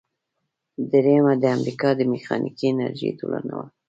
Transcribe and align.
دریمه 0.91 1.33
د 1.41 1.43
امریکا 1.57 1.89
د 1.95 2.01
میخانیکي 2.13 2.65
انجینری 2.69 3.17
ټولنه 3.19 3.53
وه. 3.59 3.67